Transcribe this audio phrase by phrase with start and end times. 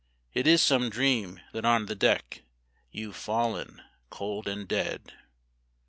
[0.33, 2.41] It is some dream that on the deck
[2.89, 5.13] You've fallen cold and dead.